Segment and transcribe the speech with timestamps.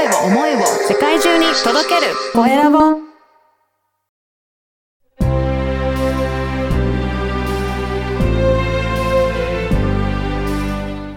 [0.00, 2.78] 声を思いを世界中に届けるコエラボ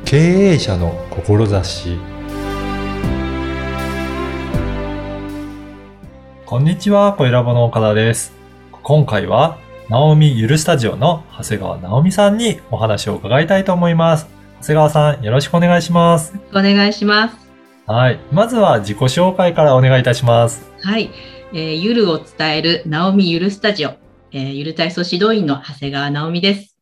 [0.04, 1.98] 経営者の志
[6.46, 8.34] こんにちは、コエラボの岡田です。
[8.84, 9.58] 今回は、
[9.90, 14.28] ナオミゆるスタジオの長谷川直美さんにお話を伺いたいと思います。
[14.60, 16.34] 長谷川さん、よろしくお願いします。
[16.52, 17.43] お願いします。
[17.86, 18.20] はい。
[18.32, 20.72] まずは自己紹介からお願いいたします。
[20.82, 21.10] はい。
[21.54, 23.96] えーゆるを伝える、ナオミゆるスタジオ、
[24.32, 26.78] えーゆる体操指導員の長谷川直美です。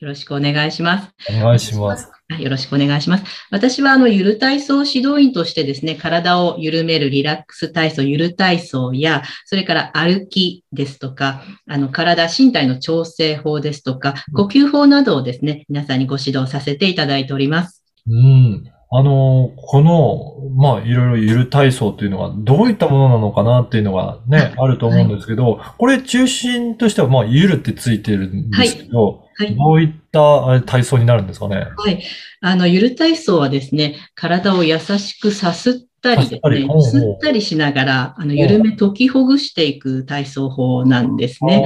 [0.00, 1.10] よろしくお願いします。
[1.28, 2.10] お願いします。
[2.30, 3.24] はいよろしくお願いします。
[3.50, 17.82] 私は、あの、ゆる体操指導員としてですね、体を緩めるリラックス体操、ゆる体操や、それから歩きですとか、あの、体、身体の調整法ですとか、呼吸法などをですね、皆さんにご指導させていただいております。
[18.06, 18.64] うん。
[18.90, 29.54] あの、この、まあ、いろいろゆる体操というのはどういったものなのかなっていうのがね、あると思うんですけど、これ中心としては、まあ、ゆるってついてるんですけど、はい。
[29.54, 31.66] どういった体操になるんですかね？
[31.76, 32.02] はい。
[32.40, 41.62] あの、ゆる体操はですね、体を優しくさすったりですね、吸ったりしながら、あの、緩め解きほぐしていく体操法なんですね。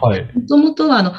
[0.00, 0.38] はい。
[0.38, 1.12] もともとは、あの、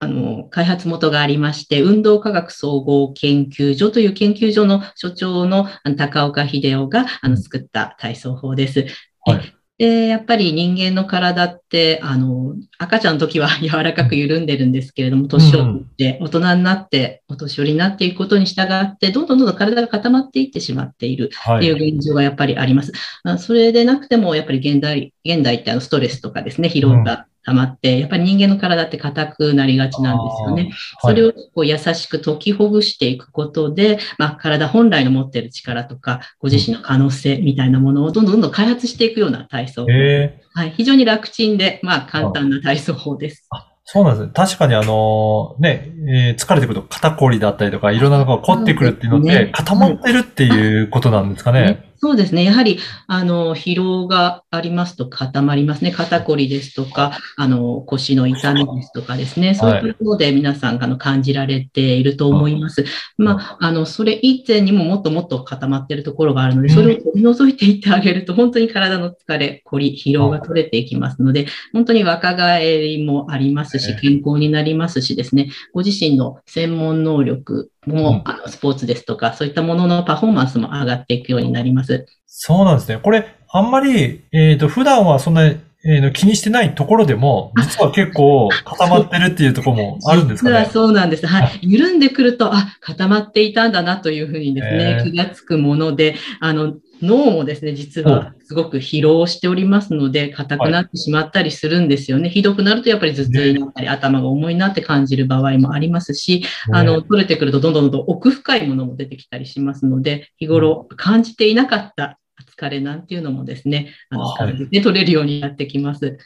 [0.00, 8.86] あの、開発元がありまして、運動科学総合研究所という研究所の所長の高岡秀夫があの作った体操法です。
[9.26, 21.70] はいで、やっぱり人間の体って、あの、赤ちゃんの時は 柔らかく緩んでるんですけれども、年を取って、大人になって、お年寄りになっていくことに従って、どんどんどんどん体が固まっていってしまっているっていはい。
[21.70, 22.92] う現状がやっぱりあります。
[23.22, 30.70] あそれでなくても、やっぱり現代、現代ってあのストレスとかですね、疲労が溜まって、やっぱり人間の体って硬くなりがちなんですよね。
[31.00, 39.86] それを、をこう優しく解きほぐしていくことで、まあ、体本来の持っている力とか、ご自身の可能性みたいなものをどんどんどんどん開発していくような体操。
[39.88, 43.48] ええはい、非常に楽ちんで、まあ、簡単な体操法です。
[43.84, 44.32] そうなんですね。
[44.34, 51.87] 確かにあの、ね、えー疲れてくると肩こりだったりとか、いろんなのが凝ってくるっていうので固まってるっていうことなんですかね。
[52.00, 52.44] そうですね。
[52.44, 52.78] やはり、
[53.08, 55.90] あの、疲労がありますと固まりますね。
[55.90, 59.54] 肩こりですとか、あの、腰の痛みですとかですね。
[59.54, 62.84] そういうところで皆さん、あの、感じられていると思います。
[63.16, 82.06] まあ、あの、それ以前にももっともっと固まっているところがあるので、それを取り除いていってあげると、本当に体の疲れ、こり、疲労が取れていきますので、本当に若返りもありますし、健康になりますしですね、ご自身の専門能力うんも、あの、スポーツですとか、そういったもののパフォーマンスも上がっていくようになります。
[82.26, 82.98] そうなんですね。
[83.02, 85.52] これ、あんまり、えっと、普段はそんな、
[85.90, 90.68] えーと気にしてないところでも、実は結構固まってるっていうところもあるんですか実はね。
[90.70, 91.26] そうなんです。
[91.26, 91.58] はい。
[91.62, 102.28] 緩んでくると、あ、固まっていたんだなというふうにですねへ、ー気がつくもので、あの、脳もですね、実はすごく疲労しておりますので、硬くなってしまったりするんですよね。
[102.28, 112.18] ひどくなるとやっぱり頭痛になったり、頭が重いなって感じる場合もありますし、あの、取れてくるとどんどんどんどん奥深いものも出てきたりしますので、日頃感じていなかった
[112.58, 114.52] 疲れなんていうのもですね、あの、はい。
[114.54, 116.18] 感じて取れるようになってきます。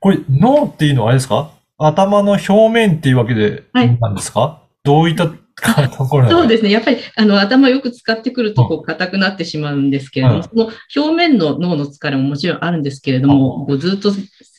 [0.00, 1.50] これ、脳っていうのはあれですか？
[1.78, 3.98] 頭の表面っていうわけで、はい。
[4.00, 4.62] なんですか？
[4.82, 5.30] どういった
[5.62, 6.70] ところなんそうですね。
[6.70, 14.12] やっぱり、あの、頭をよく使ってくると、こう、硬くなってしまうんですけれども、はいその表面の脳の疲れももちろんあるんですけれども、こうずっと、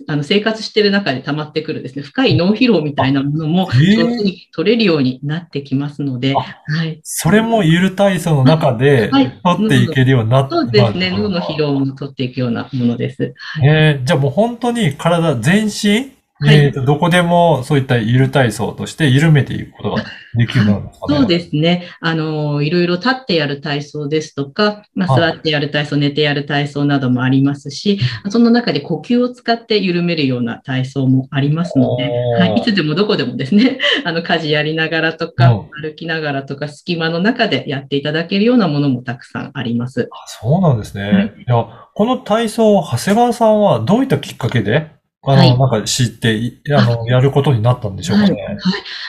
[0.08, 7.00] あの、生活している中で溜まってくるですね、深い脳疲労みたいなものも、上手に取れるようになってきますので、あはい。
[7.04, 11.12] それもゆる体操の中ではい、取っていけるようになってそうですね。
[11.12, 13.34] 脳の疲労も取っていくようなものです。
[13.38, 13.68] はい。
[13.68, 20.04] えーじゃあもう本当に体全身、はいえーとどこでもそういったゆる体操として緩めていくことが
[20.36, 21.18] できるようになるんですかね。
[21.18, 21.88] そうですね。
[22.00, 28.00] あの、いろいろ立ってやる体操ですとか、まあ、はい座ってやる体操、寝てやる体操などもありますし、
[28.30, 32.10] その中で呼吸を使って緩めるような体操もありますので、
[32.40, 40.08] はい、いつでもどこでもですね、 あの、家事やりながらとか、歩きながらとか、隙間の中でやっていただけるようなものもたくさんあります。
[40.12, 41.12] あそうなんですね。
[41.12, 48.32] はいいや、この体操、長谷川さんはどういったきっかけで、あの、はいなんか知ってい、あの、やることになったんでしょうかはい。
[48.32, 48.44] ね。
[48.44, 48.58] はい。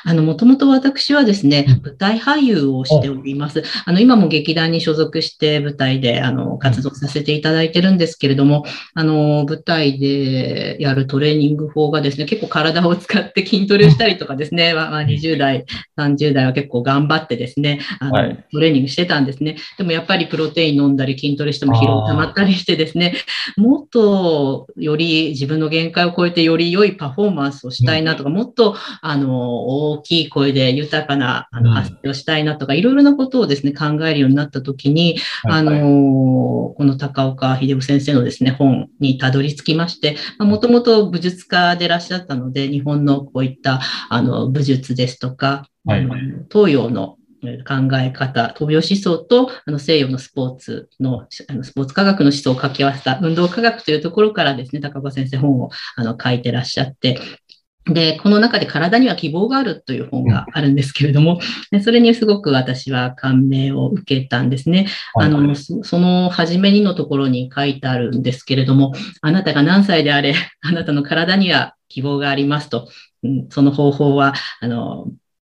[0.05, 3.63] あの、もともと私はですねうん、舞台俳優をしております。
[3.85, 8.65] あの、今も劇団に所属して舞台で、あの、活動させていただいてるんですけれども、
[8.95, 15.67] あの、舞台でやるトレーニング法がですね、結構体を使って筋トレをしたりとかですね、まあ、まあ20代、
[15.99, 19.57] 30代は結構頑張ってですね、あの、はいトレーニングしてたんですね。
[19.77, 23.15] でもやっぱりプロテイン飲んだり筋トレしても疲労溜まったりしてですね、
[23.57, 35.73] もっとより自分の限界を超えてより良いパフォーマンスをしたいなとか、もっと、あの、大きい声で豊かなあの発声をしたいなとか、いろいろなことをですね、考えるようになったときに、あの、
[36.77, 46.07] この高岡秀夫先生のですね、本にたどり着きまして、もともと武術家でいらっしゃったので、日本のこういったあの武術ですとか、はい、
[46.51, 57.19] 東洋の考え方、東洋思想とあの西洋のスポーツの、あのスポーツ科学の思想を掛け合わせた運動科学というところからですね、高岡先生本をあの書いてらっしゃって、
[57.87, 61.41] で、この中で体には希望があるという本があるんですけれども、
[61.83, 64.89] それにすごく私は感銘を受けたんですね。
[65.15, 68.93] あの、その初めにのところに書いてあるんですけれども、
[69.23, 72.89] あなたが何歳であれ、あなたの体には希望がありますと。
[73.51, 75.07] その方法は、あの、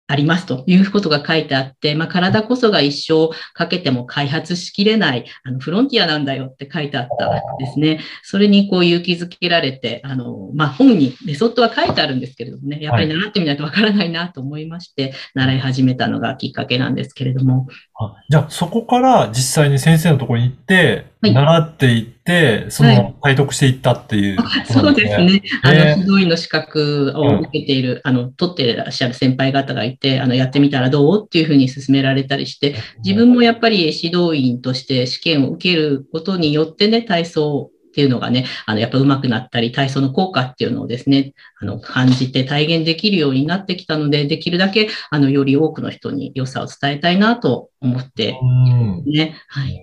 [0.07, 7.99] ありますということが書いてあって、まあ、体こそが一生かけても開発しきれないあのフロンティアなんだよって書いてあったですね。
[8.23, 17.67] それにこう勇気づけられて、あの、まあ、本にメソッドは書いてあるんですけれどもね、やっぱり習ってみないとわからないなと思いまして、習い始めたのがきっかけなんですけれども。
[17.99, 24.43] あじゃあ、そこから実際に先生のところに行って、はい、習っていって、その、体得していったっていう、ね。
[24.43, 25.41] はい、そうですね。
[25.63, 48.39] あの、指導員の資格を受けている、あの、取っていらっしゃる先輩方がいて、あの、やってみたらどうっていうふうに勧められたりして、自分もやっぱり指導員として試験を受けることによってね、体操っていうのがね、あの、やっぱ上手くなったり、体操の効果っていうのをですね、あの、感じて体現できるようになってきたので、できるだけ、あの、より多くの人に良さを伝えたいなと思って
[49.07, 49.35] ね。
[49.47, 49.81] はい。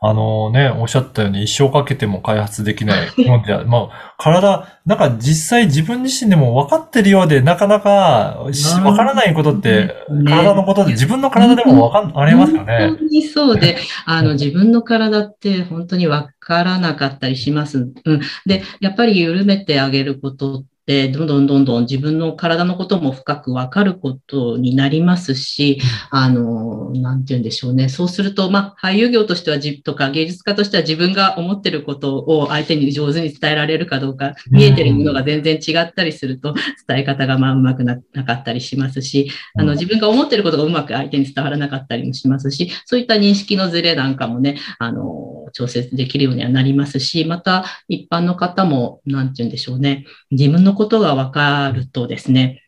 [0.00, 9.94] あのね、おっしゃったように一生かけても開発できないもんで、まあ、体、なんか実際自分自身でも分かってるようで、なかなか分からないことって、
[10.26, 12.88] 体のことで、自分の体でも分かん、ありますよね。
[12.88, 17.78] 本当にそうで、あの、自分の体って本当に分からなかったりします。
[17.78, 18.20] うん。
[18.44, 25.80] で、やっぱり緩めてあげることで、どんどんどんどん自分の体のことも深くわかることになりますし、
[26.10, 27.88] あの、なんて言うんでしょうね。
[27.88, 36.54] そうすると、まあ、俳優業としてはじ、とか芸術家としては自分が思ってることを相手に上手に伝えられるかどうか、見えてるものが全然違ったりすると、
[36.86, 39.28] 伝え方がまあうまくなかったりしますし、
[39.58, 50.04] あの、自分が思ってることがうまく相手に伝わらなかったりもしますし、そういった認識のズレなんかもね、あの、調節できるようにはなりますし、また一般の方も、なんて言うんでしょうね。
[50.30, 52.62] 自分のことが分かるとですね、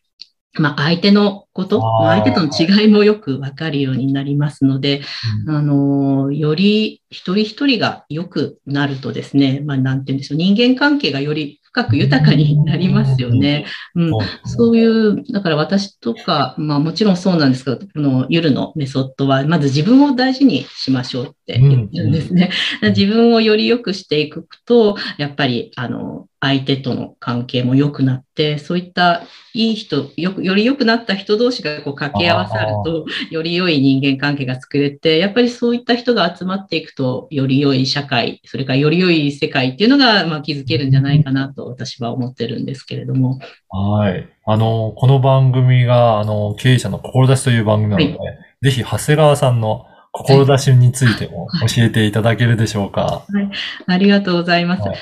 [0.54, 5.02] まあ、相手のこと、相手との違いもよく分かるようになりますので、
[5.46, 13.66] うん、あの、より一人一人が良くなるとですね、まあ、なんて言うんでしょう、人間関係がより深く豊かになりますよね。
[13.94, 14.10] うん、
[14.46, 14.76] そう。
[14.76, 22.50] いう、だから私とか、まあもちろんそうなんですけど、この夜のメソッドは、まず自分を大事にしましょうって言ってるんですね。
[22.96, 29.22] 自分をより良くしていくと、やっぱり、あの、相手との関係も良くなって、そういった
[29.54, 43.40] いい人、よく、より良くなった人同士がこう掛け合わさると、より良い人間関係が作れて、やっぱりそういった人が集まっていくと、より良い社会、それからより良い世界っていうのが、まあ、築けるんじゃないかなと私は思ってるんですけれども。
[43.70, 44.28] はい。
[44.46, 53.24] あの、この番組が、あの、経営者の志という番組なので、はい、ぜひ、長谷川さんの志についても教えていただけるでしょうか。
[53.28, 53.50] はい。
[53.86, 54.82] ありがとうございます。
[54.82, 54.98] はい、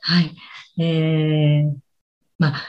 [0.00, 0.34] はい
[0.82, 1.74] えー、
[2.38, 2.62] まあ、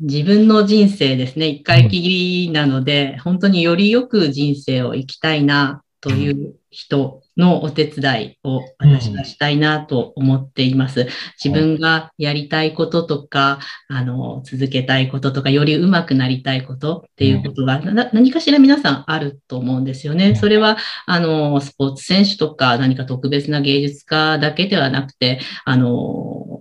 [0.00, 11.08] 自分の人生ですね、一回きりなので、うん、本当によりよく人生を生きたいなという人のお手伝いを私はしたいなと思っています。
[11.42, 17.80] 自分がやりたいこととか、あの、続けたいこととか、より上手くなりたいことっていうことが、
[18.12, 20.34] 何かしら皆さんあると思うんですよね。
[20.34, 26.51] それは、あの、スポーツ選手とか何か特別な芸術家だけではなくて、あの、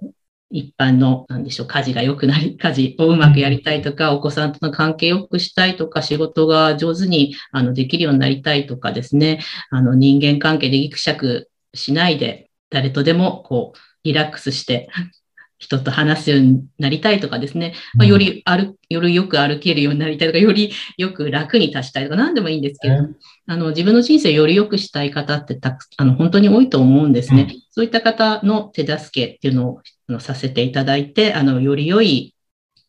[0.51, 9.39] 一般の、なんでしょう、家事が良くなり、 家事をうまくやりたいとか、お子さんとの関係良くしたいとか、仕事が上手にあのできるようになりたいとかですね、
[9.69, 14.89] あの人間関係でギクシャクしないで、誰とでもこう、リラックスして
[15.57, 22.95] 人と話すようになりたいとかですね、まあ、より歩、よりよく歩けるようになりたいとか、よりよく楽に立ちたいとか、何でもいいんですけど、
[23.45, 27.47] あの、自分の人生をより良くしたい方ってたくあの、本当に多いと思うんですね。
[27.47, 29.81] うん、そういった方の手助けっていうのを
[30.19, 32.35] させていただいて、あの、より良い、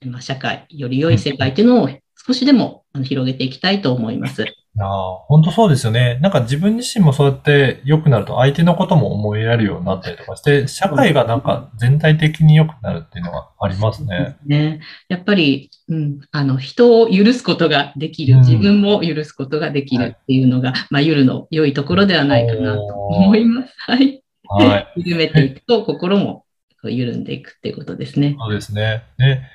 [0.04, 1.88] まあ、社会、より良い世界っていうのを
[2.26, 4.44] 少しでも広げていきたいと思います。
[4.78, 6.18] ああ、本当そうですよね。
[6.22, 14.36] なんか自分自身もそうやって良くなると相手のことも思いやるようになったりとかして、社会がなんか全体的に良くなるっていうのがありますね。
[14.42, 14.80] すね。
[15.08, 23.74] やっぱり、うん、あの、人を許すことができる、自分も許すことができるっていうのが、うん、まあ、ゆるの良いところではないかなと思います。
[23.76, 24.22] はい。
[24.48, 24.88] はい。
[25.04, 26.44] 緩めていくと心も
[26.90, 28.36] 緩んでいくっていうことですね。
[28.38, 29.04] そうですね。
[29.18, 29.48] ね。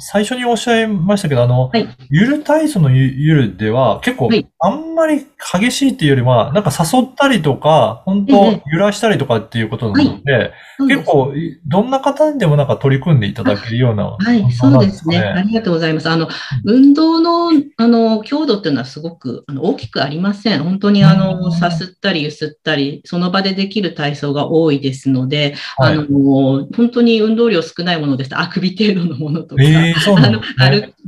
[0.00, 1.88] 最初におっしゃいましたけど、あの、はい。
[2.10, 5.26] ゆる体操のゆゆるでは結構はい、あんまり
[5.60, 8.62] 激しいっていうよりは、なんか誘ったりとか、本当ええ。
[8.72, 10.98] 揺らしたりとかっていうことなので、そうです。
[11.00, 14.16] 結構、いどんな方にでもなんか取り組んでいただけるような。
[14.18, 15.18] はい、そうですね。
[15.18, 16.10] ありがとうございます。
[16.10, 16.28] あの、
[16.64, 20.64] 運動の、あの、強度っていうのはすごく、あの、大きくありません。
[20.64, 21.52] 本当に、あうの、ん。
[21.52, 25.94] さすったり、ゆすったり、その場でできる体操が多いですので、はい。
[25.94, 28.30] あの、本当に運動量少ないものです。
[28.30, 30.40] と、あくび程度のものとか、ええそう あの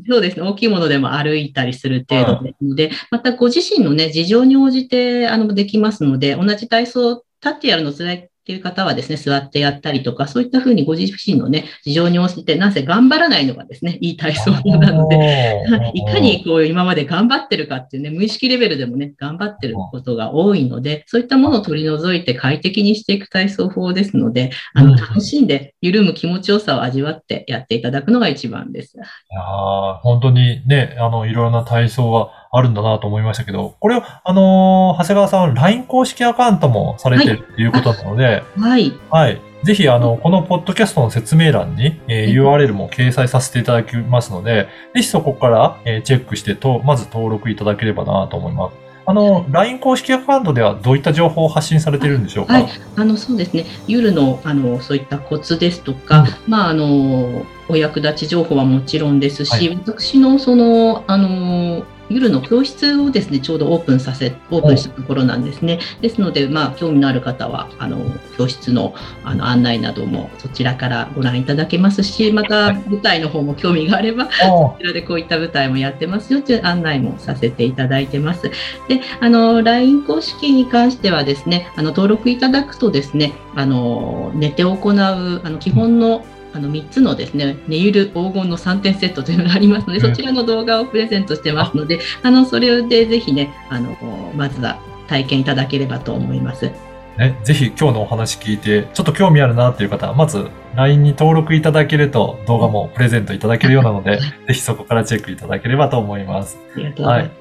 [0.08, 0.42] そうですね。
[0.42, 2.54] 大きいものでも歩いたりする程度で。
[2.58, 28.96] すので、またご自身のね、事情に応じて、あの、できますので、同じ体操、立ってやるの辛いっていう方はですね、座ってやったりとか、そういったふうにご自身のね、事情に応じて、なぜ頑張らないのがですね、いい体操法なので、で いかにこう今まで頑張ってるかっていうね、無意識レベルでもね、頑張ってることが多いので、そういったものを取り除いて快適にしていく体操法ですので、あの、うん楽しんで緩む気持ちよさを味わってやっていただくのが一番です。
[28.96, 38.92] いやー本当にね、あの、いろいろな体操があるんだなと思いましたけど、これを、あのー長谷川さんは LINE 公式アカウントもされてるっていうことなので、はい。
[39.10, 39.40] はい。
[39.64, 48.76] ぜひ、あの、このポッドキャストの説明欄に、えー URL も掲載させていただきますので、ぜひそこから、えーチェックしてと、まず登録いただければなと思います。
[49.04, 52.52] あの、LINE 公式アカウントではどういった情報を発信されているんでしょうか？
[52.52, 52.66] はい
[52.96, 53.64] あの、そうですね。
[53.88, 65.80] 夜の、あの、そういったコツですとか、まあ、あの、お役立ち情報はもちろんですし、はい私の、その、あの、夜の教室をですね、ちょうどオープンさせ、オープンしたところなんですね。
[66.00, 67.98] ですので、まあ、興味のある方は、あの、
[68.36, 78.50] 教室の、あの、案内などもそちらからご覧いただけますし、また、舞台の方も興味があれば、あこちらでこういった舞台もやってますよという案内もさせていただいてます。
[78.88, 86.24] で、あの、LINE 公式に関してはですね、あの、登録いただくとですね、あの、寝て行う、あの、基本の、
[86.54, 93.96] あの3つのですね、寝ゆる黄金の3点セットというのがありますので、うんそちらの動画をプレゼントしてますので、あの、それでぜひね、あの、
[94.36, 94.78] まずは
[95.08, 96.70] 体験いただければと思います。
[97.18, 106.58] ね、ぜひ今日のお話聞いて、ちょっと興味あるなっていう方は、まず LINE に登録いただけると動画もプレゼントいただけるようなので、ぜひそこからチェックいただければと思います。
[106.74, 107.32] ありがとうございます。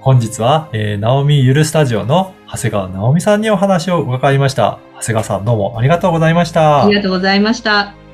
[0.00, 4.78] 本日は、えー、ナオミゆるスタジオの長谷川直美さんにお話を伺いました。
[4.94, 6.84] 長谷川さんどうもありがとうございました。
[6.84, 8.07] ありがとうございました。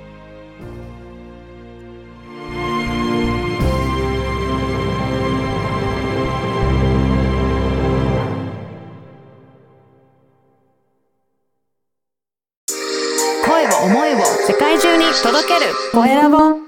[15.95, 16.64] 声を